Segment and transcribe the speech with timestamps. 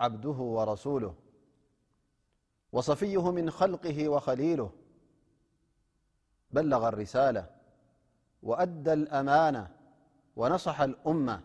[0.00, 1.14] عبده ورسوله
[2.72, 4.70] وصفيه من خلقه وخليله
[6.50, 7.46] بلغ الرسالة
[8.42, 9.70] وأدى الأمانة
[10.36, 11.40] ونصح الأمة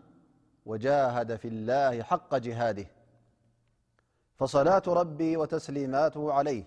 [0.66, 2.86] وجاهد في الله حق جهاده
[4.36, 6.64] فصلاة ربي وتسليماته عليه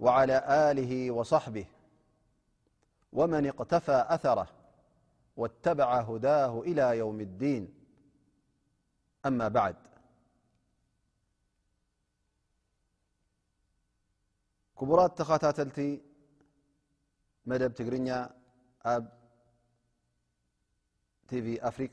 [0.00, 1.66] وعلى آله وصحبه
[3.12, 4.48] ومن اقتفى أثره
[5.36, 7.81] واتبع هداه إلى يوم الدين
[9.26, 9.76] أما بعد
[14.78, 16.02] كبرات تختاتلت
[17.46, 18.28] مدب تر
[21.30, 21.34] t
[21.70, 21.88] فري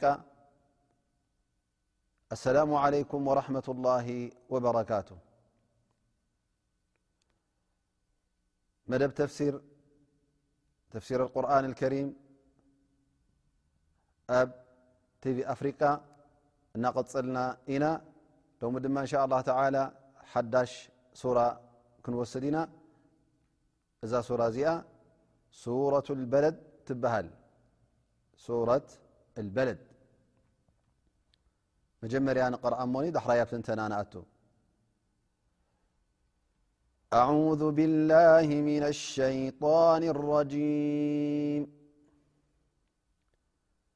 [2.31, 5.17] السلام عليكم ورحمة الله وبركاته
[8.87, 9.61] متفسير
[11.23, 12.15] القرآن الكريم
[15.23, 15.73] t فري
[16.75, 17.37] እنا قፅلن
[17.75, 17.83] ኢن
[18.61, 19.83] لم ድما ان شاء الله تعلى
[20.31, 20.71] حዳሽ
[21.21, 21.47] سورة
[22.03, 22.57] كنوسدن
[24.05, 24.63] እዛا سورة እዚ
[25.85, 26.45] ورة ابد
[26.87, 27.27] تبሃل
[28.59, 28.87] ورة
[29.41, 29.79] البلد
[32.03, 34.23] مجمرين قرኣ من ضحريبتنተናنتو
[37.21, 41.63] أعوذ بالله من الشيطان الرجيم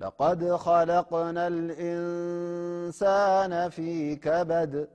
[0.00, 4.88] لقد خلقنا الإنسان في كبد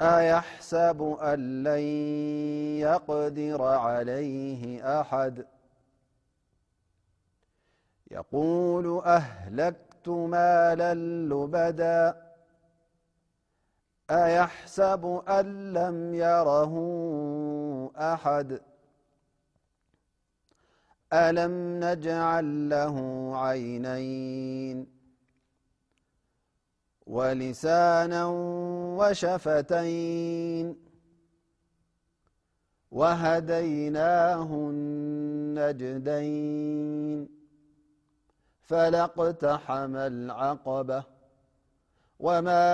[0.00, 1.78] أيحسب أن لن
[2.86, 5.46] يقدر عليه أحد
[8.10, 12.22] يقول أهلكت ما لال لبدا
[14.10, 16.72] أيحسب أن لم يره
[17.96, 18.60] أحد
[21.14, 21.54] ألم
[21.84, 22.94] نجعل له
[23.44, 24.78] عينين
[27.06, 28.24] ولسانا
[28.98, 30.66] وشفتين
[32.98, 34.50] وهديناه
[35.56, 37.20] نجدين
[38.68, 41.04] فلقتح ما العقبة
[42.26, 42.66] وما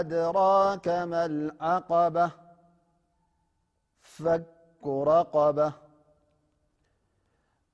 [0.00, 2.30] أدراكما العقبة
[4.00, 4.46] فك
[5.12, 5.72] رقبة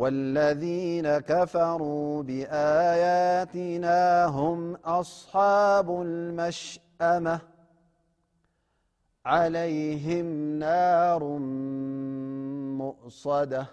[0.00, 3.98] والذين كفروا بآياتنا
[4.38, 4.60] هم
[5.00, 7.36] أصحاب المشأمة
[9.26, 10.26] عليهم
[10.66, 11.22] نار
[12.82, 13.64] مؤصدة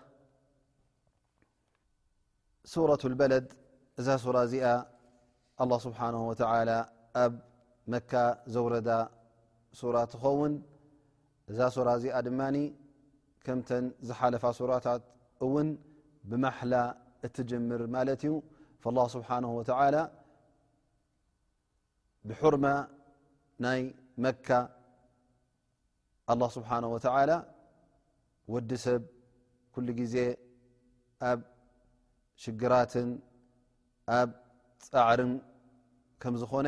[2.66, 3.54] سورة البلد
[4.06, 4.76] زاس رازئا
[5.62, 6.78] الله سبحانه وتعالى
[7.16, 7.34] أب
[7.92, 8.14] መካ
[8.54, 8.90] ዘውረዳ
[9.80, 10.54] ሱራ ትኸውን
[11.52, 12.58] እዛ ሱራ እዚኣ ድማኒ
[13.46, 15.02] ከምተን ዝሓለፋ ሱራታት
[15.46, 15.70] እውን
[16.30, 16.76] ብማሓላ
[17.26, 18.32] እትጀምር ማለት እዩ
[18.98, 19.96] ላه ስብሓነه ወተዓላ
[22.28, 22.66] ብሑርማ
[23.66, 23.82] ናይ
[24.26, 24.48] መካ
[26.32, 27.32] ኣላه ስብሓነه ወተዓላ
[28.54, 29.02] ወዲ ሰብ
[29.74, 30.16] ኩሉ ግዜ
[31.30, 31.40] ኣብ
[32.44, 33.10] ሽግራትን
[34.20, 34.30] ኣብ
[34.92, 35.34] ፃዕርን
[36.22, 36.68] ከም ዝኾነ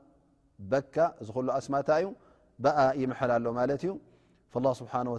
[0.71, 2.05] በካ እዚ ክሉ ኣስማታ እዩ
[2.63, 3.91] ብኣ ይምሐል ኣሎ ማለት እዩ
[4.65, 5.17] ላه ስብሓه ወ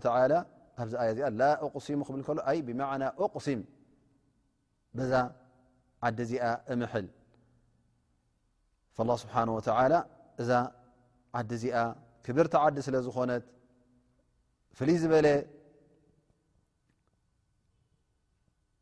[0.80, 3.60] ኣብዚ ኣያ እዚኣ ላ ኣቕሲሙ ክብል ከሎ ኣይ ብማዕና እቕስም
[4.96, 5.12] በዛ
[6.06, 7.06] ዓዲ እዚኣ እምሐል
[8.96, 9.60] ه ስብሓه ወ
[10.42, 10.48] እዛ
[11.40, 11.76] ዓዲ እዚኣ
[12.24, 13.44] ክብርቲ ዓዲ ስለ ዝኾነት
[14.78, 15.26] ፍልይ ዝበለ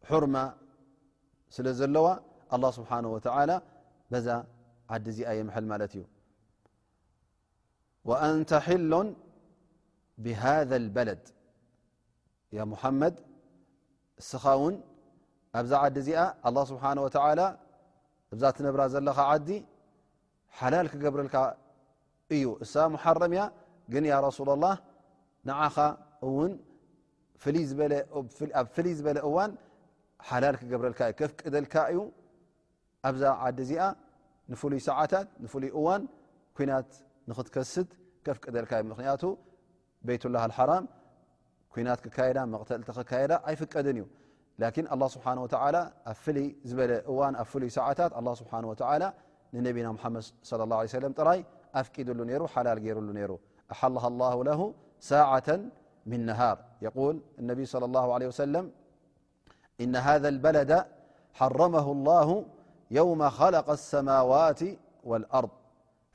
[0.09, 0.37] ሑርማ
[1.57, 2.07] ስለ ዘለዋ
[2.55, 3.19] ኣه ስብሓነه ወ
[4.13, 4.27] በዛ
[4.95, 6.03] ዓዲ እዚኣ የምሐል ማለት እዩ
[8.09, 8.93] وኣንተ ሒሎ
[10.25, 11.23] ብሃذ الበለድ
[12.57, 13.15] ያ ሙሐመድ
[14.21, 14.75] እስኻ ውን
[15.59, 16.91] ኣብዛ ዓዲ እዚኣ ኣلله ስብሓه
[18.33, 19.49] እብዛቲ ነብራ ዘለኻ ዓዲ
[20.59, 21.37] ሓላል ክገብረልካ
[22.35, 23.43] እዩ እሳ መሓረም እያ
[23.93, 24.75] ግን ያ رሱل الላه
[25.49, 25.77] ንዓኻ
[26.27, 26.53] እውን
[28.61, 29.51] ኣብ ፍልይ ዝበለ እዋን
[30.29, 31.99] ሓላል ክገብረልካ እዩ ከፍቅደልካ እዩ
[33.09, 33.83] ኣብዛ ዓዲ እዚኣ
[34.53, 36.03] ንፍሉይ ሰዓታት ንፍሉይ እዋን
[36.57, 36.89] ኩናት
[37.31, 37.33] ك
[38.27, 39.35] كفل
[40.07, 40.71] بي لله الحر
[41.75, 41.95] كن ا
[42.55, 42.73] قل
[43.25, 43.75] اد ኣيفቀ
[44.63, 45.81] لكن الله سبحانه ولى
[46.25, 46.39] فل
[46.69, 47.87] ل فل ساع
[48.21, 49.07] الله سبحانه ولى
[49.67, 50.15] نب محم
[50.49, 51.31] صى اله عليه م ر
[51.81, 52.09] افدل
[52.43, 52.79] ر حلل
[53.31, 53.39] ر ر
[53.79, 54.61] حله الله له
[55.13, 55.49] ساعة
[56.11, 56.57] من نهار
[57.03, 58.55] ول ان صلى الله عليه وسل
[59.93, 60.73] ن هذا البلد
[61.39, 62.29] حرمه الله
[62.99, 64.61] يوم خلق السموات
[65.11, 65.53] والأرض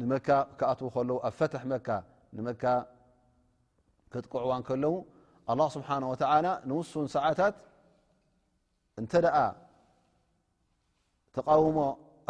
[0.00, 1.88] ንመካ ክኣትዉ ከለዉ ኣብ ፈትሕ መካ
[2.36, 2.64] ንመካ
[4.12, 4.94] ክጥቀዕዋን ከለዉ
[5.52, 7.54] ኣላ ስብሓን ወተዓላ ንውሱን ሰዓታት
[9.00, 9.36] እንተ ደኣ
[11.36, 11.78] ተቃውሞ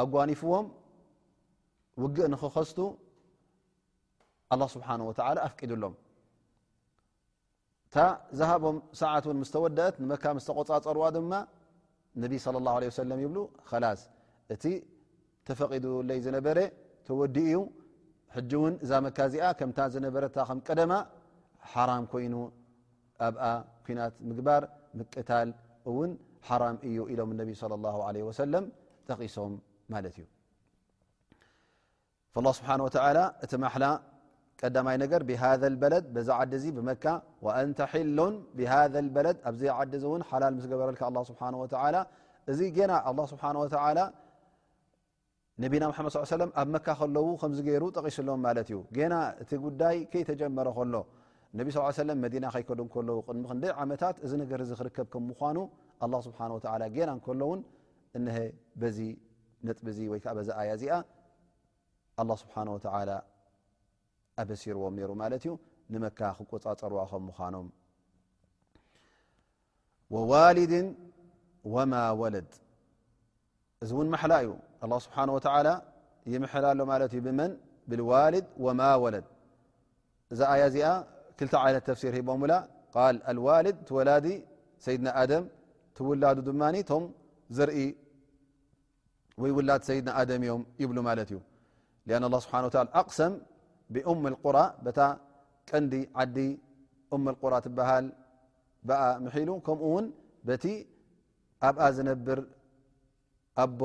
[0.03, 0.67] ኣጓኒፍዎም
[2.03, 2.79] ውግእ ንክኸዝቱ
[4.53, 5.95] ኣላ ስብሓን ወተዓላ ኣፍቂዱሎም
[7.87, 7.97] እታ
[8.39, 11.33] ዝሃቦም ሰዓት እውን ምስ ተወደአት ንመካ ምስ ተቆፃፀርዋ ድማ
[12.23, 13.39] ነቢ صለ ላሁ ه ወሰለም ይብሉ
[13.83, 14.01] ላስ
[14.55, 14.63] እቲ
[15.47, 16.59] ተፈቒዱለይ ዝነበረ
[17.07, 17.57] ተወዲ እዩ
[18.37, 20.93] ሕጂ እውን እዛ መካ እዚኣ ከምታ ዝነበረታ ከም ቀደማ
[21.73, 22.35] ሓራም ኮይኑ
[23.27, 23.43] ኣብኣ
[23.87, 24.63] ኩናት ምግባር
[24.99, 25.49] ምቅታል
[25.91, 26.11] እውን
[26.49, 28.65] ሓራም እዩ ኢሎም ነቢ ለ ላه ለ ወሰለም
[29.09, 29.53] ጠቂሶም
[29.93, 30.27] ማለት እዩ
[32.47, 33.85] ላ ስብሓን ወተዓላ እቲ መሓላ
[34.63, 35.43] ቀዳማይ ነገር ብሃ
[35.75, 37.05] ልበለድ በዛ ዓዲ እዚ ብመካ
[37.47, 41.97] ወኣንተ ሒሎን ብሃذ ልበለድ ኣብዚ ዓዲ እዚ እውን ሓላል ምስገበረልካ ኣ ስብሓን ወተላ
[42.53, 43.99] እዚ ገና ኣ ስብሓነ ወተላ
[45.63, 50.69] ነቢና ሙሓመድ ለም ኣብ መካ ከለው ከምዝ ገይሩ ጠቂሱሎዎም ማለት እዩ ገና እቲ ጉዳይ ከይተጀመረ
[50.79, 50.95] ከሎ
[51.59, 55.59] ነቢ ስ ሰለም መዲና ከይከዱ እከለዉ ቅድሚ ክንደይ ዓመታት እዚ ነገር ዚ ክርከብ ከምምኳኑ
[56.05, 57.61] ኣላ ስብሓን ወተላ ገና እከሎእውን
[58.19, 58.39] እነሀ
[58.83, 58.99] በዚ
[59.69, 60.97] ነጥብእዚ ወይ ከዓ በዚ ኣያ እዚኣ
[62.23, 63.11] ኣላ ስብሓን ወተላ
[64.43, 65.53] ኣበሲርዎም ነይሩ ማለት እዩ
[65.93, 67.69] ንመካ ክቆፃፀርዋ ከምምዃኖም
[70.15, 70.89] ወዋልድን
[71.77, 72.51] ወማ ወለድ
[73.85, 74.51] እዚ እውን ማሓላ እዩ
[74.87, 75.75] الله ስብሓنه وعلى
[76.35, 77.53] يምሐላሎ ማለት እ ብመን
[77.89, 79.27] ብلዋلድ وማ ወለد
[80.33, 80.87] እዛ ኣي እዚኣ
[81.39, 82.53] ክል عነት ተفሲር ሂቦ ሙላ
[83.15, 84.27] ል لዋልድ ቲወላዲ
[84.85, 85.45] ሰይድና ደም
[85.99, 87.03] ቲውላዱ ድማ ቶም
[87.57, 87.79] ዘርኢ
[89.43, 91.39] ወይ ውላ ሰይድና ደم ዮም ይብل ማለት እዩ
[92.09, 93.33] لأن الله ስሓن وى አقሰም
[93.95, 94.57] ብأም القر
[94.99, 95.01] ታ
[95.71, 96.37] ቀንዲ ዓዲ
[97.15, 98.07] እም القر ትበሃል
[99.25, 100.07] مሒሉ ከምኡ ውን
[100.49, 100.65] በቲ
[101.69, 102.39] ኣብ ዝነብር
[103.65, 103.81] ኣቦ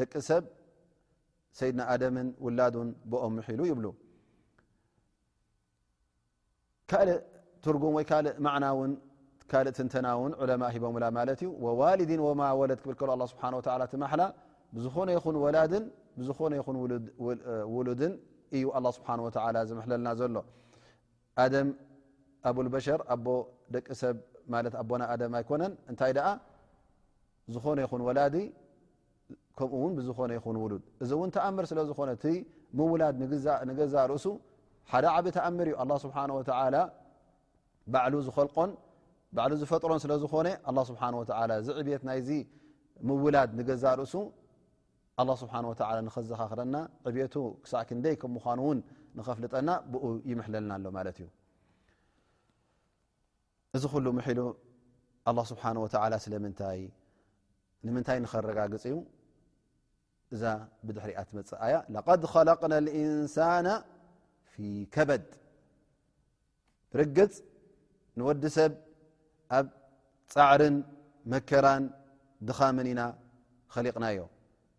[0.00, 0.44] ደቂ ሰብ
[1.58, 3.86] ሰይድና ኣደምን ውላዱን ብኦም ምሒሉ ይብሉ
[6.90, 7.18] ካልእ
[7.64, 8.92] ትርጉም ወይ ካልእ ማዕናውን
[9.50, 13.52] ካልእ ትንተናውን ዑለማ ሂቦምላ ማለት እዩ ወዋልዲን ወማ ወለድ ክብል ከ ኣ ስብሓን
[13.82, 14.22] ላ ትማሓላ
[14.76, 15.84] ብዝኾነ ይኹን ወላን
[16.18, 16.76] ብዝኾነ ይኹን
[17.74, 18.14] ውሉድን
[18.56, 20.36] እዩ ኣላ ስብሓን ወላ ዝመሐለልና ዘሎ
[21.44, 21.68] ኣደም
[22.48, 23.26] ኣብልበሸር ኣቦ
[23.74, 24.16] ደቂ ሰብ
[24.52, 26.28] ማለት ኣቦና ኣደም ኣይኮነን እንታይ ደኣ
[27.54, 28.36] ዝኾነ ይኹን ወላዲ
[29.58, 32.24] ከምኡእውን ብዝኾነ ይኹንውሉድ እዚ እውን ተኣምር ስለዝኾነእቲ
[32.78, 33.14] ምውላድ
[33.70, 34.26] ንገዛ ርእሱ
[34.92, 36.40] ሓደ ዓብ ተኣምር እዩ ኣ ስብሓ ወ
[37.92, 41.02] ባዕሉ ዝልቆንባዕሉ ዝፈጥሮን ስለዝኾነ ኣ ስብሓ
[41.60, 42.28] እዚ ዕብት ናይዚ
[43.08, 44.14] ምውላድ ንገዛ ርእሱ
[45.20, 45.54] ኣ ስብሓ
[46.08, 46.76] ንኸዘኻክረና
[47.10, 47.34] ዕብቱ
[47.64, 48.80] ክሳዕ ክንደይ ከም ምኳኑ ውን
[49.18, 51.28] ንኸፍልጠና ብኡ ይምሕለልና ኣሎ ማለት እዩ
[53.76, 54.40] እዚ ኩሉ ምሒሉ
[55.30, 55.64] ኣ ስብሓ
[57.86, 58.94] ንምንታይ ንኸረጋግፅ እዩ
[60.34, 60.42] እዛ
[60.86, 63.68] ብድሕሪ ኣት መፀ ኣያ ለቐድ ኸለቕና ልእንሳና
[64.52, 64.54] ፊ
[64.94, 65.24] ከበድ
[67.00, 67.34] ርግጽ
[68.18, 68.72] ንወዲ ሰብ
[69.58, 69.66] ኣብ
[70.32, 70.76] ፃዕርን
[71.32, 71.84] መከራን
[72.48, 73.02] ድኻምን ኢና
[73.74, 74.20] ኸሊቕናዮ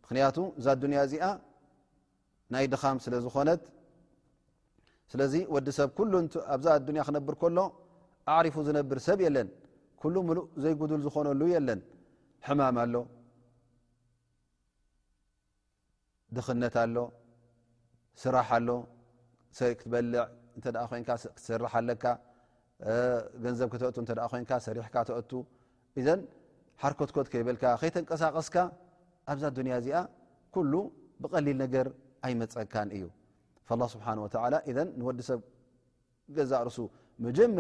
[0.03, 1.25] ምክንያቱ እዛ ኣዱንያ እዚኣ
[2.53, 3.63] ናይ ድኻም ስለ ዝኾነት
[5.12, 6.13] ስለዚ ወዲ ሰብ ኩሉ
[6.56, 7.58] ኣብዛ ኣዱንያ ክነብር ከሎ
[8.36, 9.48] ኣዕሪፉ ዝነብር ሰብ የለን
[10.01, 11.79] ኩሉ ሙሉእ ዘይጉዱል ዝኾነሉ የለን
[12.48, 12.96] ሕማም ኣሎ
[16.38, 16.98] ድኽነትኣሎ
[18.21, 18.69] ስራሕ ሎ
[19.79, 20.21] ክትበልዕ
[20.57, 22.05] እንተ ኮይን ክትሰራሓለካ
[23.43, 23.95] ገንዘብ ክተቱ
[24.31, 25.31] ኮይን ሰሪሕካ ተቱ
[26.00, 26.21] እዘን
[26.81, 28.55] ሓርኮትኮት ከይብልካ ከይተንቀሳቀስካ
[29.31, 29.98] ኣብዛ ዱንያ እዚኣ
[30.55, 30.74] ኩሉ
[31.24, 31.88] ብቀሊል ነገር
[32.27, 33.03] ኣይመፀካን እዩ
[33.67, 35.41] ፈላ ስብሓን ወተላ ን ንወዲ ሰብ
[36.38, 36.77] ገዛ ርሱ
[37.25, 37.51] መጀር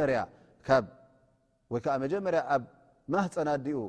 [1.73, 2.63] ወይ ከዓ መጀመርያ ኣብ
[3.13, 3.79] ማህፀናዲኡ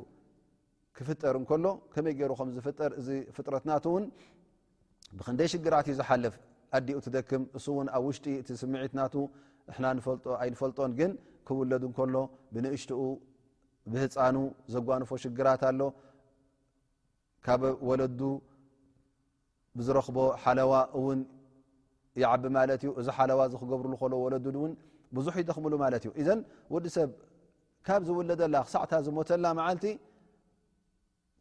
[0.97, 4.03] ክፍጠር እንከሎ ከመይ ገይሩ ከም ዝፍጠር እዚ ፍጥረትናትእውን
[5.17, 6.35] ብክንደይ ሽግራት እዩ ዝሓልፍ
[6.77, 9.15] ኣዲኡ ትደክም እሱ እውን ኣብ ውሽጢ እቲ ስምዒትናቱ
[9.69, 11.11] ንሕና ፈኣይንፈልጦን ግን
[11.47, 12.15] ክውለዱ እንከሎ
[12.53, 13.01] ብንእሽቲኡ
[13.91, 14.37] ብህፃኑ
[14.73, 15.81] ዘጓንፎ ሽግራት ኣሎ
[17.45, 18.21] ካብ ወለዱ
[19.77, 21.19] ብዝረኽቦ ሓለዋ እውን
[22.21, 24.71] ይዓቢ ማለት እዩ እዚ ሓለዋ ዝክገብሩሉ ከል ወለዱ እውን
[25.17, 26.39] ብዙሕ ይተኽምሉ ማለት እዩ እዘን
[26.73, 27.09] ወዲ ሰብ
[27.87, 29.85] ካብ ዝውለደላ ክሳዕታ ዝሞተላ መዓልቲ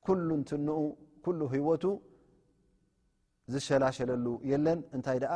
[0.07, 0.79] ኩሉ ንትንኡ
[1.25, 1.85] ኩሉ ህወቱ
[3.53, 5.33] ዝሸላሸለሉ የለን እንታይ ደኣ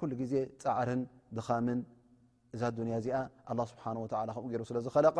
[0.00, 1.00] ኩሉ ግዜ ፃዕርን
[1.36, 1.80] ድኻምን
[2.54, 3.16] እዛ ዱንያ እዚኣ
[3.52, 5.16] ኣላ ስብሓን ወላ ከምኡ ገይሩ ስለ ዝኸለቃ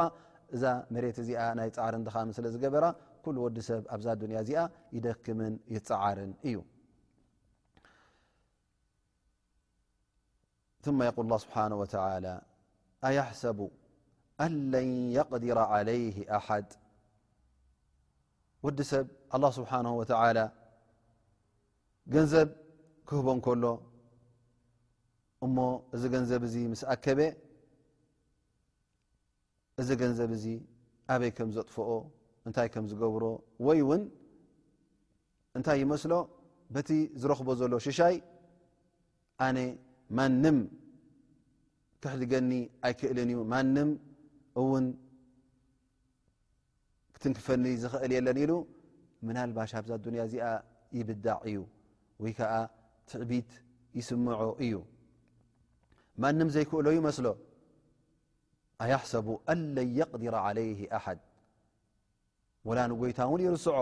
[0.57, 0.64] እዛ
[0.95, 2.87] መሬት እዚኣ ናይ ፃዕርን ድኻምን ስለ ዝገበራ
[3.25, 4.61] ኩሉ ወዲ ሰብ ኣብዛ ዱንያ እዚኣ
[4.97, 6.57] ይደክምን ይፃዓርን እዩ
[10.99, 11.85] ማ የቆል ስብሓ ወ
[13.09, 13.59] ኣያሕሰቡ
[14.45, 16.00] ኣን ለን የቅድረ ዓለይ
[16.37, 16.69] ኣሓድ
[18.67, 20.38] ወዲ ሰብ ኣላ ስብሓነ ወላ
[22.15, 22.49] ገንዘብ
[23.09, 23.65] ክህቦን ከሎ
[25.45, 25.57] እሞ
[25.95, 27.21] እዚ ገንዘብ እዚ ምስ ኣከበ
[29.81, 30.45] እዚ ገንዘብ እዚ
[31.15, 31.91] ኣበይ ከም ዘጥፈኦ
[32.47, 33.25] እንታይ ከም ዝገብሮ
[33.67, 34.03] ወይ እውን
[35.57, 36.12] እንታይ ይመስሎ
[36.75, 36.88] በቲ
[37.21, 38.17] ዝረኽቦ ዘሎ ሽሻይ
[39.47, 39.59] ኣነ
[40.19, 40.59] ማንም
[42.03, 42.50] ክሕድገኒ
[42.88, 43.88] ኣይክእልን እዩ ማንም
[44.62, 44.85] እውን
[47.15, 48.53] ክትንክፈኒ ዝኽእል የለን ኢሉ
[49.27, 50.47] ምናልባሽ ኣብዛ ዱንያ እዚኣ
[50.99, 51.57] ይብዳዕ እዩ
[52.22, 52.52] ወይ ከዓ
[53.10, 53.50] ትዕቢት
[53.98, 54.72] ይስምዖ እዩ
[56.22, 57.26] ማንም ዘይክእሎዩ መስሎ
[58.84, 61.20] ኣያሕሰቡ ኣን ለይ የቅዲረ ዓለይ ኣሓድ
[62.68, 63.76] ወላ ንጎይታ እውን ይርስዖ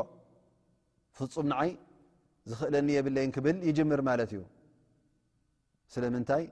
[1.18, 1.70] ፍፁም ንዓይ
[2.50, 4.42] ዝኽእለኒ የብለይን ክብል ይጅምር ማለት እዩ
[5.94, 6.44] ስለምንታይ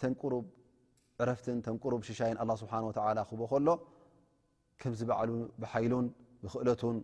[0.00, 0.44] ተንቁሩብ
[1.22, 3.68] ዕረፍትን ተንቁሩብ ሽሻይን ኣላ ስብሓን ወተላ ክቦ ከሎ
[4.80, 5.30] ከምዝ በዕሉ
[5.62, 6.06] ብሓይሉን
[6.42, 6.96] ብኽእለቱን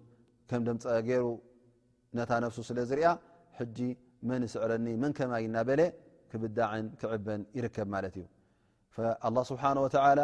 [0.49, 1.27] ከም ደምፀ ገይሩ
[2.19, 3.07] ነታ ነፍሱ ስለ ዝርአ
[3.59, 3.79] ሕጂ
[4.29, 5.81] መን ይስዕረኒ መን ከማ ይ ናበለ
[6.31, 8.25] ክብዳዕን ክዕበን ይርከብ ማለት እዩ
[9.27, 10.21] ኣላ ስብሓን ወተዓላ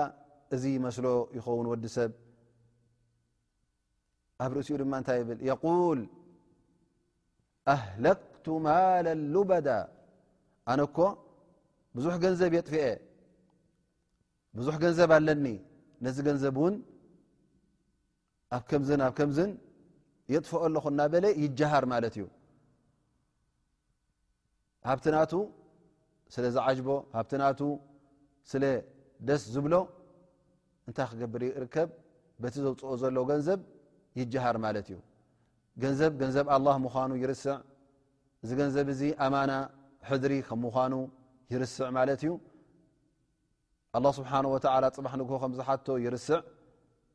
[0.55, 2.13] እዚ መስሎ ይኸውን ወዲ ሰብ
[4.45, 6.01] ኣብ ርእሲኡ ድማ እንታይ ይብል የቁል
[7.75, 9.69] ኣህለክቱ ማለ ሉበዳ
[10.73, 10.99] ኣነኮ
[11.99, 12.83] ብዙሕ ገንዘብ የጥፍአ
[14.59, 15.47] ብዙሕ ገንዘብ ኣለኒ
[16.05, 16.75] ነዚ ገንዘብ እውን
[18.57, 19.53] ኣብ ከምዝን ኣብ ከምዝን
[20.35, 22.25] የጥፍአ ኣለኹ እናበለ ይጀሃር ማለት እዩ
[24.87, 25.33] ሃብቲናቱ
[26.35, 27.61] ስለ ዝዓጅቦ ሃብቲናቱ
[28.51, 28.65] ስለ
[29.29, 29.75] ደስ ዝብሎ
[30.89, 31.89] እንታይ ክገብር ይርከብ
[32.43, 33.61] በቲ ዘውፅኦ ዘሎ ገንዘብ
[34.21, 34.99] ይጀሃር ማለት እዩ
[35.83, 37.57] ገንዘብ ገንዘብ ኣላ ምዃኑ ይርስዕ
[38.45, 39.53] እዚ ገንዘብ እዚ ኣማና
[40.09, 40.95] ሕድሪ ከም ምዃኑ
[41.53, 42.33] ይርስዕ ማለት እዩ
[43.99, 46.41] ኣላ ስብሓን ወተዓላ ፅባሕ ንግሆ ከም ዝሓቶ ይርስዕ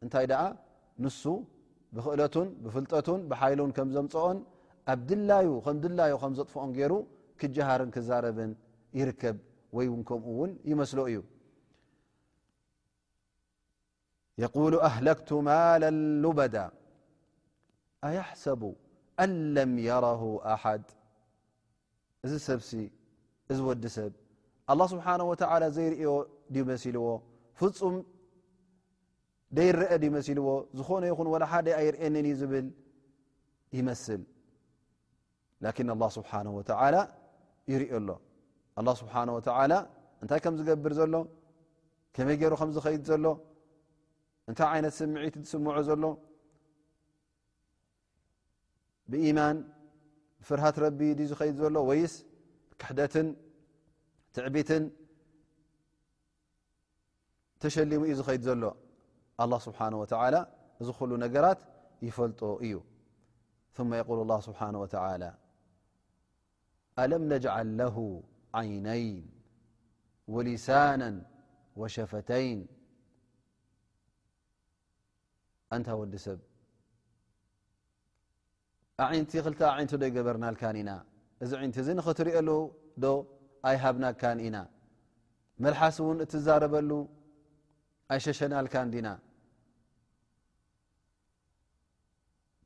[0.04, 0.42] እንታይ ደኣ
[1.04, 1.24] ንሱ
[1.96, 4.38] ብኽእለቱን ብፍልጠቱን ብሓይሉን ከም ዘምፀኦን
[4.92, 6.94] ኣብ ድላዩ ከም ድላዩ ከም ዘጥፍኦን ገይሩ
[7.42, 8.38] ክሃር ክዛረብ
[9.00, 9.38] ይርከብ
[9.78, 11.18] ወይ ከምኡ ውን ይመስل እዩ
[14.88, 14.90] ኣ
[15.48, 15.52] ማ
[16.24, 16.56] ሉበዳ
[18.08, 18.62] ኣيحሰቡ
[19.26, 19.26] አ
[19.56, 20.22] لም يره
[20.54, 20.86] ኣሓድ
[22.26, 22.72] እዚ ሰብሲ
[23.52, 24.12] እዚ ወዲ ሰብ
[24.76, 25.14] لله ስብሓه
[25.76, 26.10] ዘይርእዮ
[26.56, 27.08] ድመሲልዎ
[27.60, 27.96] ፍፁም
[29.58, 30.48] ደይረአ ድመሲልዎ
[30.78, 32.68] ዝኾነ ይኹን وላ ሓደ ኣይርእኒ እዩ ዝብል
[33.78, 34.22] ይመስል
[35.68, 36.50] ه ብሓه
[36.90, 37.02] ى
[37.72, 38.10] ይርኦኣሎ
[38.80, 39.74] ኣላه ስብሓንه ወተዓላ
[40.22, 41.14] እንታይ ከም ዝገብር ዘሎ
[42.16, 43.26] ከመይ ገይሩ ከም ዝኸይድ ዘሎ
[44.50, 46.04] እንታይ ዓይነት ስምዒቲ ዝስምዖ ዘሎ
[49.12, 49.58] ብኢማን
[50.48, 52.14] ፍርሃት ረቢ ድ ዝኸይድ ዘሎ ወይስ
[52.82, 53.28] ክሕደትን
[54.36, 54.84] ትዕቢትን
[57.62, 58.64] ተሸሊሙ እዩ ዝኸይድ ዘሎ
[59.42, 60.36] ኣላه ስብሓንه ወተዓላ
[60.82, 61.60] እዚ ኩሉ ነገራት
[62.08, 62.74] ይፈልጡ እዩ
[63.78, 65.24] ثመ የقል ላه ስብሓን ወተዓላ
[67.02, 67.96] ኣለም ነجዓል ለه
[68.60, 69.20] ዓይነይን
[70.34, 71.04] ወሊሳና
[71.82, 72.60] ወሸፈተይን
[75.76, 76.40] እንታ ወዲ ሰብ
[79.06, 80.92] ኣዓንቲ ክል ዓንቲ ዶይ ገበርናልካን ኢና
[81.44, 82.50] እዚ ዓንቲ እዚ ንኽትሪአሉ
[83.04, 83.06] ዶ
[83.70, 84.58] ኣይሃብናካን ኢና
[85.64, 86.92] መልሓስ እውን እትዛረበሉ
[88.14, 89.08] ኣይሸሸናልካን ዲና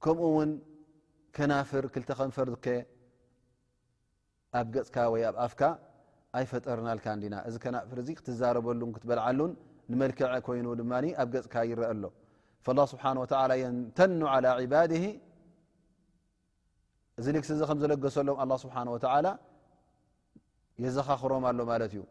[0.04, 0.52] ከምኡ እውን
[1.36, 2.66] ከናፍር ክልተ ከንፈርከ
[4.60, 5.62] ኣብ ገጽካ ወይ ኣብ ኣፍካ
[6.38, 9.52] ኣይፈጠርናልካ እንዲና እዚ ከናእፍርዚ ክትዛረበሉን ክትበልዓሉን
[9.92, 12.04] ንመልክዐ ኮይኑ ድማ ኣብ ገጽካ ይረአ ኣሎ
[12.66, 14.92] ፈላ ስብሓን ወተላ የንተኑ ዓላ ዕባድ
[17.20, 19.28] እዚ ልግስ እዚ ከም ዝለገሰሎም ኣላ ስብሓን ወዓላ
[20.84, 22.02] የዘኻኽሮም ኣሎ ማለት እዩ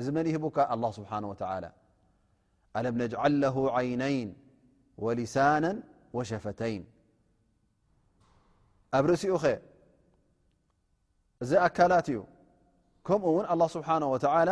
[0.00, 1.64] እዚ መን ይሂቡካ ኣላ ስብሓን ወዓላ
[2.78, 4.30] ኣለም ነጅዓልለሁ ዓይነይን
[5.06, 5.64] ወሊሳና
[6.18, 6.84] ወሸፈተይን
[8.96, 9.46] ኣብ ርእሲኡ ኸ
[11.44, 12.18] እዚ ኣካላት እዩ
[13.06, 14.50] ከምኡ እውን ኣلله ስብሓነه ወተዓላ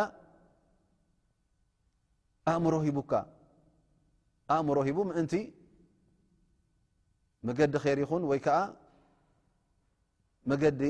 [2.50, 3.12] ኣእምሮ ሂቡካ
[4.55, 5.35] ኣእምሮ ሂቡ ምእንቲ
[7.47, 8.59] መገዲ ኸር ይኹን ወይ ከዓ
[10.50, 10.81] መገዲ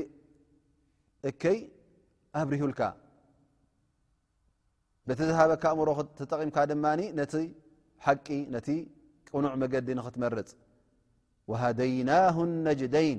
[1.28, 1.58] እከይ
[2.40, 2.80] ኣብርሁልካ
[5.06, 5.88] በተዝሃበካ ኣእምሮ
[6.18, 7.34] ተጠቒምካ ድማኒ ነቲ
[8.04, 8.68] ሓቂ ነቲ
[9.28, 10.48] ቅኑዕ መገዲ ንኽትመርፅ
[11.50, 12.36] ወሃደይናه
[12.66, 13.18] ነጅደይን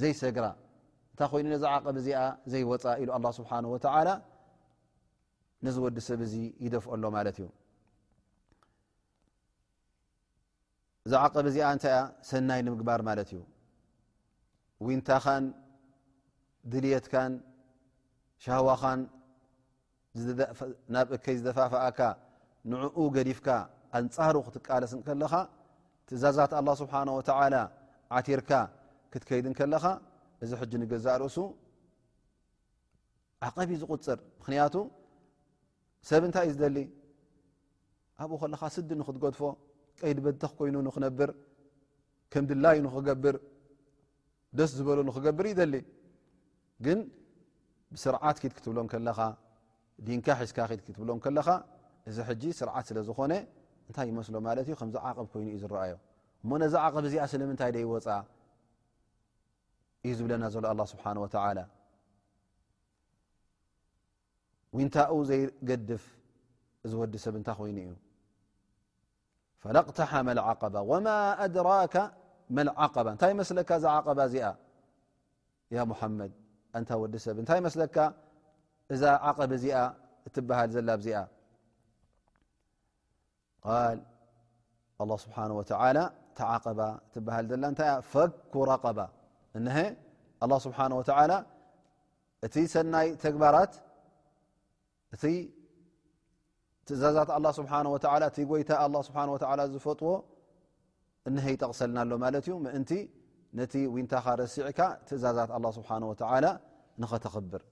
[0.00, 0.44] ዘይሰግራ
[1.12, 2.18] እንታይ ኮይኑ ነዛ ዓቐቢ እዚኣ
[2.50, 4.08] ዘይወፃ ኢሉ ኣላ ስብሓን ወተዓላ
[5.64, 6.34] ነዝወዲ ሰብ እዙ
[6.64, 7.46] ይደፍአሎ ማለት እዩ
[11.06, 11.98] እዛ ዓቐቢ እዚኣ እንታይእያ
[12.30, 13.40] ሰናይ ንምግባር ማለት እዩ
[14.86, 15.44] ውንታኻን
[16.72, 17.32] ድልየትካን
[18.44, 19.00] ሻህዋኻን
[20.94, 22.00] ናብ እከይ ዝተፋፍኣካ
[22.70, 23.48] ንዕኡ ገዲፍካ
[23.98, 25.32] ኣንፃሩ ክትቃለስንከለኻ
[26.14, 27.54] እዛዛት ኣላه ስብሓን ወተዓላ
[28.18, 28.50] ዓቲርካ
[29.12, 29.84] ክትከይድን ከለኻ
[30.44, 31.36] እዚ ሕጂ ንገዛእ ርእሱ
[33.46, 34.74] ዓቐቢ ዝቕፅር ምኽንያቱ
[36.08, 36.76] ሰብ እንታይ እዩ ዝደሊ
[38.22, 39.40] ኣብኡ ከለኻ ስዲ ንክትገድፎ
[40.00, 41.30] ቀይድ በተኽ ኮይኑ ንኽነብር
[42.32, 43.36] ከም ድላዩ ንኽገብር
[44.58, 45.74] ደስ ዝበሉ ንኽገብር እይደሊ
[46.84, 46.98] ግን
[47.94, 49.18] ብስርዓት ክት ክትብሎም ከለኻ
[50.06, 51.48] ዲንካ ሒዝካ ክት ክትብሎም ከለኻ
[52.08, 53.32] እዚ ሕጂ ስርዓት ስለ ዝኾነ
[53.92, 55.90] እታይ ይመስእዩምዚ ዓቐብ ኮይኑእዩ ዝአዩ
[56.42, 58.06] እሞ ነዚ ዓቐቢ እዚኣ ስለምንታይ ደይወፃ
[60.04, 61.04] እዩ ዝብለና ዘሎ ኣ ስብሓ
[64.72, 64.96] ወ ንታ
[65.28, 66.04] ዘይገድፍ
[66.84, 67.90] እዚ ወዲ ሰብ እንታ ኮይኑ እዩ
[69.62, 71.06] ፈላቕተሓመ ዓባ ወማ
[71.44, 71.94] ኣድራከ
[72.56, 74.44] መ ዓባ እንታይ መስለካ እዛ ዓባ እዚኣ
[75.76, 76.32] ያ ሓመድ
[76.78, 77.96] እንታ ወዲ ሰብ እንታይ መስለካ
[78.94, 79.76] እዛ ዓቐቢ እዚኣ
[80.26, 81.22] እትበሃል ዘላብ ዚአ
[83.64, 83.98] ቃል
[85.02, 85.98] ኣላه ስብሓን ወተላ
[86.38, 86.80] ተዓቐባ
[87.12, 88.98] ትብሃል ዘላ እንታይያ ፈኩ ረቀባ
[89.58, 89.76] እነሀ
[90.44, 91.02] ኣ ስብሓን ወ
[92.46, 93.72] እቲ ሰናይ ተግባራት
[95.14, 95.24] እቲ
[96.86, 100.10] ትእዛዛት ኣላ ስብሓه ወላ እቲ ጎይታ ኣ ስብሓን ወላ ዝፈጥዎ
[101.28, 102.92] እነሀ ይጠቕሰልናሎ ማለት እዩ ምእንቲ
[103.58, 106.44] ነቲ ወንታኻ ረሲዕካ ትእዛዛት ኣላ ስብሓን ወተላ
[107.02, 107.62] ንኸተኸብር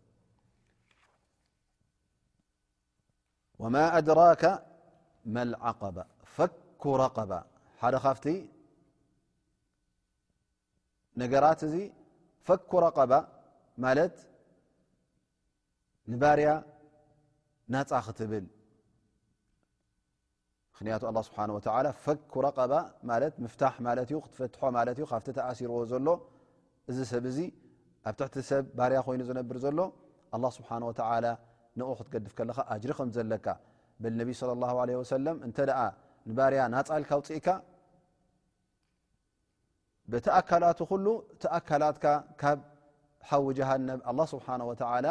[3.62, 4.42] ወማ ኣድራከ
[5.36, 5.82] መልዓባ
[6.34, 7.32] ፈኩ ረቀባ
[7.82, 8.26] ሓደ ካፍቲ
[11.22, 11.74] ነገራት እዚ
[12.46, 13.12] ፈኩ ረቀባ
[13.84, 14.16] ማለት
[16.12, 16.50] ንባርያ
[17.72, 18.46] ናፃ ክትብል
[20.72, 21.50] ምክንያቱ ኣላ ስብሓን
[21.86, 22.72] ላ ፈኩ ረቀባ
[23.10, 26.08] ማለት ምፍታሕ ማለት እዩ ክትፈትሖ ማለት እዩ ካፍቲ ተኣሲርዎ ዘሎ
[26.90, 27.38] እዚ ሰብ እዚ
[28.08, 29.78] ኣብ ትሕቲ ሰብ ባርያ ኮይኑ ዝነብር ዘሎ
[30.36, 31.24] ኣላه ስብሓን ወተላ
[31.78, 33.46] ንኡ ክትገድፍ ከለኻ ኣጅሪ ከም ዘለካ
[34.02, 35.80] በ ነብ صለى ه ወለም እንተ ደኣ
[36.28, 37.46] ንባርያ ናፃልካ ውፅኢካ
[40.12, 41.06] ብቲኣካላት ኩሉ
[41.42, 42.04] ተኣካላትካ
[42.40, 42.58] ካብ
[43.28, 45.06] ሓዊ ጀሃነብ ኣላه ስብሓه ወላ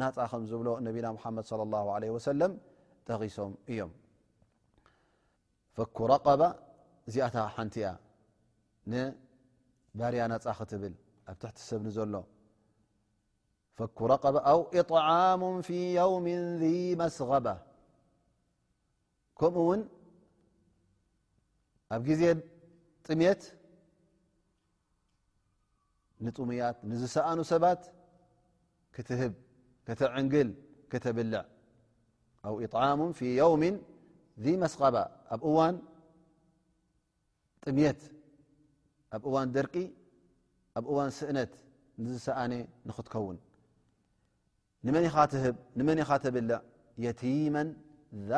[0.00, 2.52] ናፃ ከም ዝብሎ ነብና መሓመድ ላه ለه ወሰለም
[3.08, 3.90] ጠቒሶም እዮም
[5.76, 6.42] ፈኩ ረቐባ
[7.08, 7.88] እዚኣታ ሓንቲ ያ
[8.92, 10.94] ንባርያ ናፃ ክትብል
[11.30, 12.14] ኣብ ትሕቲ ሰብ ንዘሎ
[13.78, 16.26] ፈኩ ረባ ኣው እطዓሙ ፊ የውም
[17.02, 17.46] መስغባ
[19.44, 19.80] ከምኡ እውን
[21.94, 22.22] ኣብ ግዜ
[23.06, 23.42] ጥምት
[26.24, 27.80] ንطሙያት ንዝሰኣኑ ሰባት
[28.94, 29.32] ክትህብ
[30.00, 30.48] ተዕንግል
[30.92, 31.40] ከተብልዕ
[32.46, 33.62] ኣو إطعሙ ፊي يوም
[34.44, 34.96] ذ መስغባ
[35.34, 35.74] ኣብ እዋን
[37.64, 38.00] ጥምيት
[39.14, 39.74] ኣብ እዋን ደርቂ
[40.78, 41.52] ኣብ እዋን ስእነት
[42.02, 42.52] ንዝሰኣነ
[42.88, 43.38] ንክትከውን
[44.86, 44.96] ንመ
[45.44, 45.56] هብ
[45.88, 46.58] መን ኻ ተብልዕ
[47.04, 47.62] የتما
[48.30, 48.32] ذ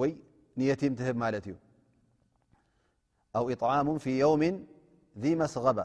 [0.00, 0.12] ወይ
[0.58, 1.54] ንየቲም ትህብ ማለት እዩ
[3.38, 4.42] ኣው እطዓሙ ፊ የውም
[5.22, 5.78] ذ መስغባ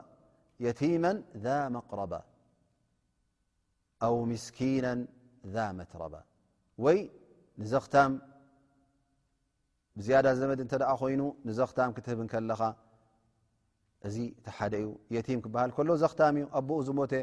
[0.65, 1.05] የቲማ
[1.43, 2.13] ذ መقረባ
[4.07, 4.85] ኣው ምስኪና
[5.53, 6.13] ذ መትረባ
[6.85, 6.97] ወይ
[7.61, 8.11] ንዘኽታም
[9.97, 12.61] ብዝያዳ ዘመድ እንተ ደ ኮይኑ ንዘኽታም ክትህብ ከለኻ
[14.07, 14.15] እዚ
[14.45, 17.13] ቲሓደ እዩ የቲም ክበሃል ከሎ ዘኽታም እዩ ኣቦኡ ዝሞተ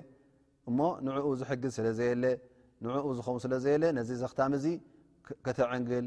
[0.68, 2.24] እሞ ንዕኡ ዝሕግዝ ስለ ዘየለ
[2.84, 4.66] ንዕኡ ዝኸሙ ስለ ዘየለ ነዚ ዘኽታም እዚ
[5.46, 6.06] ክተዕንግል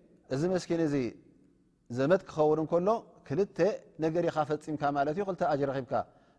[0.35, 0.95] እዚ መስኪን እዚ
[1.99, 2.89] ዘመት ክኸውን እንከሎ
[3.27, 3.57] ክልተ
[4.03, 5.93] ነገር ኻ ፈፂምካ ማለት እዩ ክ ጅሪ ረብካ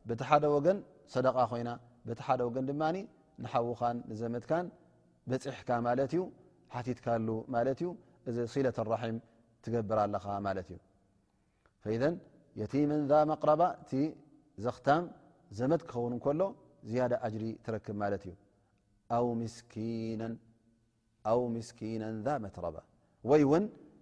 [0.09, 0.79] ብቲ ሓደ ወገን
[1.15, 1.71] ሰደቃ ኮይና
[2.09, 2.83] ብቲ ሓደ ወገን ድማ
[3.45, 4.67] ንሓዉኻን ንዘመትካን
[5.31, 6.23] በፂሕካ ማለት እዩ
[6.75, 7.89] ሓቲትካሉ ማለት እዩ
[8.29, 9.19] እዚ ሲለት ራሒም
[9.65, 10.79] ትገብር ኣለኻ ማለት እዩ
[11.85, 11.87] ፈ
[12.61, 13.93] የቲመን ዛ መቅረባ እቲ
[14.65, 15.05] ዘኽታም
[15.59, 16.43] ዘመት ክኸውን እከሎ
[16.91, 18.35] ዝያደ ኣጅሪ ትረክብ ማለት እዩ
[21.31, 22.77] ኣው ምስኪነን መረባ
[23.41, 23.65] ይ ውን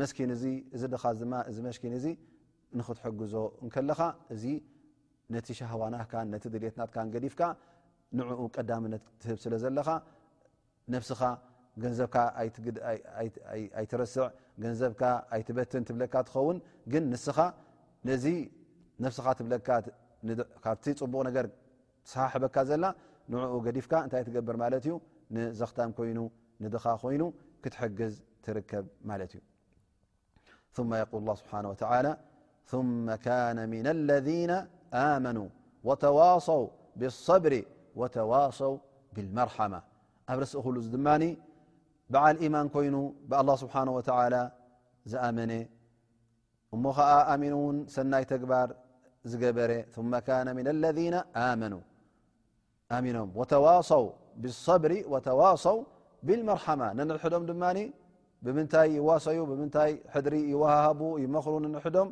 [0.00, 2.06] መስኪን እዚ እዚ ድኻ ድማ እዚ መሽኪን እዚ
[2.78, 3.34] ንክትሕግዞ
[3.66, 4.00] እከለኻ
[4.34, 4.44] እዚ
[5.34, 7.40] ነቲ ሻሃዋናህካ ነቲ ድልትናትካ ገዲፍካ
[8.18, 9.88] ንዕኡ ቀዳምነት ትህብ ስለ ዘለኻ
[10.92, 11.20] ነብስኻ
[11.82, 12.16] ገንዘብካ
[13.78, 14.24] ኣይትረስዕ
[14.62, 15.02] ገንዘብካ
[15.34, 16.58] ኣይትበትን ትብለካ ትኸውን
[16.92, 17.38] ግን ንስኻ
[18.08, 18.24] ነዚ
[19.04, 19.68] ነብስኻ ትብለካ
[20.64, 21.44] ካብቲ ፅቡቕ ነገር
[22.06, 22.84] ትሳሕበካ ዘላ
[23.32, 24.94] ንዕኡ ገዲፍካ እንታይ ትገብር ማለት እዩ
[25.36, 26.18] ንዘኽታም ኮይኑ
[26.64, 27.22] ንድኻ ኮይኑ
[27.64, 29.40] ክትሕግዝ ትርከብ ማለት እዩ
[30.76, 32.12] ثم يقول الله ስبحنه وعلى
[32.72, 34.52] ثم كان من الذين
[35.88, 36.62] وተصው
[36.98, 37.54] بالصብሪ
[38.00, 38.72] وተواصው
[39.14, 39.72] بالمርحم
[40.30, 41.08] ኣብ ርس ክሉ ድማ
[42.12, 42.94] በዓል إيማን ኮይኑ
[43.30, 44.34] ብالله ስبሓنه ول
[45.12, 45.52] ዝኣመነ
[46.74, 48.68] እሞ ከዓ ኣمኑ ን ሰናይ ተግባር
[49.30, 49.70] ዝገበረ
[53.90, 54.04] صው
[54.82, 55.76] الሪ وصው
[56.26, 57.52] بالمርمة ንርዶም ድ
[58.46, 62.08] ብምንታይ ይዋሰዩ ብምንታይ ሕድሪ ይዋሃቡ ይመኽሩ ንንሕዶም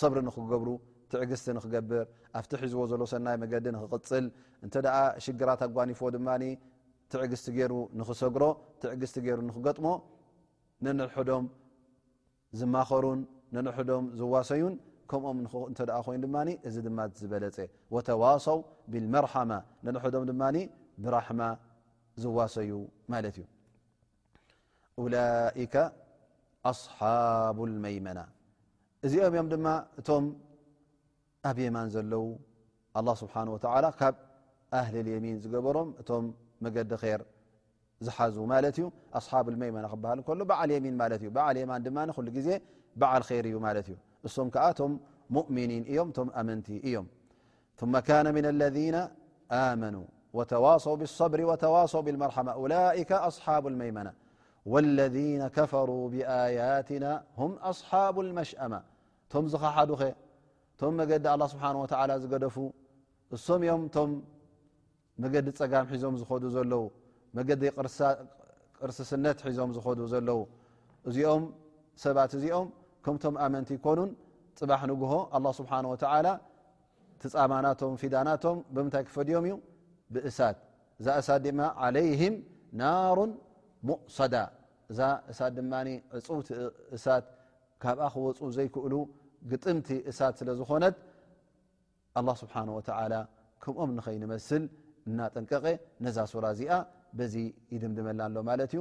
[0.00, 0.68] ሰብሪ ንኽገብሩ
[1.12, 2.04] ትዕግስቲ ንኽገብር
[2.38, 4.24] ኣብቲ ሒዝቦ ዘሎ ሰናይ መገዲ ንኽቅፅል
[4.64, 6.28] እንተ ደኣ ሽግራት ኣጓኒፎ ድማ
[7.12, 8.42] ትዕግስቲ ገይሩ ንኽሰግሮ
[8.82, 9.86] ትዕግስቲ ገይሩ ንኽገጥሞ
[10.84, 11.44] ንንሕዶም
[12.58, 13.20] ዝማኸሩን
[13.56, 14.74] ንንሕዶም ዝዋሰዩን
[15.10, 15.38] ከምኦም
[15.70, 16.36] እንተ ኣ ኮይኑ ድማ
[16.68, 17.58] እዚ ድማ ዝበለፀ
[17.94, 18.58] ወተዋሶው
[18.94, 19.50] ብልመርሓማ
[19.86, 20.42] ንንሕዶም ድማ
[21.04, 21.40] ብራሕማ
[22.22, 22.70] ዝዋሰዩ
[23.12, 23.44] ማለት እዩ
[25.14, 25.74] لئك
[26.70, 28.18] ኣصሓب الመይመና
[29.06, 29.66] እዚኦም እዮም ድማ
[30.00, 30.24] እቶም
[31.48, 32.24] ኣብ የማን ዘለዉ
[32.98, 33.58] الله ስብሓنه و
[34.00, 34.14] ካብ
[34.80, 36.24] ኣህሊ لየሚን ዝገበሮም እቶም
[36.64, 37.22] መገዲ ር
[38.06, 38.86] ዝሓዙ ማለት እዩ
[39.18, 42.48] ኣصሓብ الመመና ክበሃል ከሎ በዓል የሚን ማለት እዩ በዓል የማን ድማ ሉ ጊዜ
[43.00, 44.92] በዓል ር እዩ ማለት እዩ እሶም ከዓ ቶም
[45.36, 47.08] ሙؤምኒን እዮም ቶም ኣመንቲ እዮም
[47.80, 48.96] ثم كن من اለذين
[49.62, 50.02] ኣመኑا
[50.36, 54.08] وተዋصው ብالصብሪ وተዋصው ብالመርሓመ ላئ ኣصሓب الመይመና
[54.72, 57.06] ወለذነ ከፈሩ ብኣያትና
[57.40, 58.74] ሁም ኣስሓቡ ልመሽአማ
[59.32, 60.02] ቶም ዝኸሓዱኸ
[60.80, 62.56] ቶም መገዲ ኣላ ስብሓን ወተዓላ ዝገደፉ
[63.36, 64.10] እሶም እዮም ቶም
[65.22, 66.84] መገዲ ፀጋም ሒዞም ዝኸዱ ዘለዉ
[67.38, 67.62] መገዲ
[68.80, 70.38] ቅርሲስነት ሒዞም ዝኸዱ ዘለዉ
[71.08, 71.44] እዚኦም
[72.04, 72.68] ሰባት እዚኦም
[73.04, 74.10] ከምቶም ኣመንቲ ይኮኑን
[74.58, 76.26] ፅባሕ ንጉሆ ኣላه ስብሓን ወተዓላ
[77.22, 79.54] ትፃማናቶም ፊዳናቶም ብምንታይ ክፈድዮም እዩ
[80.14, 80.56] ብእሳት
[81.04, 82.34] ዛእሳት ድማ ዓለይህም
[82.80, 83.30] ናሩን
[83.88, 84.34] ሙእሰዳ
[84.92, 85.00] እዛ
[85.32, 85.74] እሳት ድማ
[86.18, 86.48] እፅውቲ
[86.96, 87.24] እሳት
[87.82, 88.94] ካብኣ ክወፅ ዘይክእሉ
[89.50, 90.94] ግጥምቲ እሳት ስለ ዝኾነት
[92.18, 93.14] ኣላ ስብሓን ወተዓላ
[93.62, 94.64] ከምኦም ንኸይንመስል
[95.08, 95.64] እናጠንቀቐ
[96.04, 96.72] ነዛ ሱራ እዚኣ
[97.18, 97.34] በዚ
[97.74, 98.80] ይድምድመና ኣሎ ማለት እዩ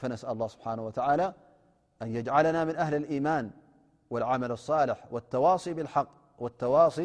[0.00, 1.20] ፈነስ ኣላ ስብሓን ወተላ
[2.02, 3.46] ኣን የጅዓለና ምን ኣህሊ ልኢማን
[4.14, 5.94] ወልዓመል ኣሳልሕ ወተዋሲ ብሓ
[6.44, 6.98] ወተዋሲ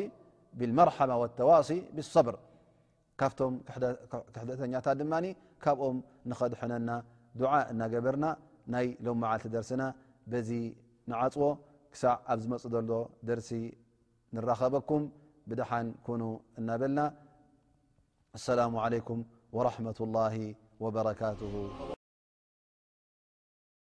[0.59, 2.35] ብልመርሓመ ወኣተዋሲ ብሰብር
[3.21, 5.13] ካብቶም ክሕደተኛታት ድማ
[5.63, 5.97] ካብኦም
[6.31, 6.89] ንኸድሐነና
[7.41, 8.25] ዱዓ እናገበርና
[8.73, 9.83] ናይ ሎመዓልቲ ደርሲና
[10.31, 10.49] በዚ
[11.11, 11.43] ንዓፅዎ
[11.93, 12.91] ክሳዕ ኣብ ዝመፁ ዘሎ
[13.27, 13.49] ደርሲ
[14.37, 15.03] ንራኸበኩም
[15.49, 16.23] ብድሓን ኩኑ
[16.61, 16.99] እናበልና
[18.39, 19.21] ኣሰላሙ ዓለይኩም
[19.59, 20.35] ወራሕመት ላሂ
[20.85, 21.95] ወበረካትሁ